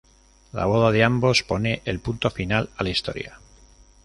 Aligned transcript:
La 0.51 0.65
boda 0.65 0.91
de 0.91 1.03
ambos 1.03 1.43
pone 1.43 1.83
el 1.85 1.99
punto 1.99 2.31
final 2.31 2.71
a 2.75 2.81
la 2.83 2.89
historia. 2.89 3.39